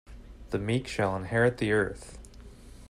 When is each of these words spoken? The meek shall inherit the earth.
The 0.49 0.57
meek 0.57 0.87
shall 0.87 1.15
inherit 1.15 1.59
the 1.59 1.73
earth. 1.73 2.17